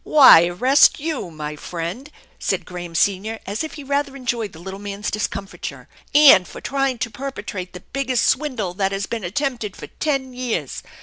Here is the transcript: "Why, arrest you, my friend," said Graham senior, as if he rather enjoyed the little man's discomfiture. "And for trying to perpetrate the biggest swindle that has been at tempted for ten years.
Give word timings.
"Why, 0.17 0.47
arrest 0.47 0.99
you, 0.99 1.29
my 1.29 1.55
friend," 1.55 2.09
said 2.39 2.65
Graham 2.65 2.95
senior, 2.95 3.39
as 3.45 3.63
if 3.63 3.75
he 3.75 3.83
rather 3.83 4.15
enjoyed 4.15 4.51
the 4.51 4.57
little 4.57 4.79
man's 4.79 5.11
discomfiture. 5.11 5.87
"And 6.15 6.47
for 6.47 6.59
trying 6.59 6.97
to 6.97 7.11
perpetrate 7.11 7.73
the 7.73 7.81
biggest 7.93 8.25
swindle 8.25 8.73
that 8.73 8.91
has 8.91 9.05
been 9.05 9.23
at 9.23 9.35
tempted 9.35 9.75
for 9.75 9.85
ten 9.85 10.33
years. 10.33 10.81